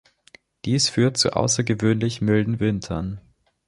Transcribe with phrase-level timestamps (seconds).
[0.65, 3.21] Dies führt zu außergewöhnlich milden Wintern.